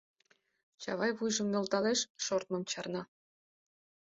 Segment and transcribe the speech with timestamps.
[0.81, 3.01] Чавай вуйжым нӧлталеш, шортмым чарна.